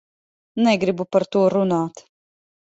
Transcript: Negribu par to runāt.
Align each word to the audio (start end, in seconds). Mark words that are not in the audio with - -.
Negribu 0.67 1.07
par 1.17 1.27
to 1.37 1.45
runāt. 1.57 2.05